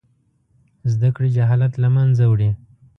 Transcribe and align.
زده 0.91 1.09
کړې 1.15 1.29
جهالت 1.35 1.73
له 1.83 1.89
منځه 1.95 2.23
وړي. 2.31 2.49